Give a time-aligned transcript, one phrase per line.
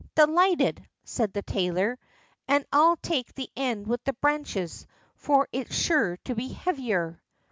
[0.15, 1.99] "Delighted!" said the tailor,
[2.47, 7.21] "and I'll take the end with the branches, for it's sure to be heavier."